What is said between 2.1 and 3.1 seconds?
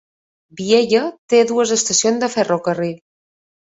de ferrocarril.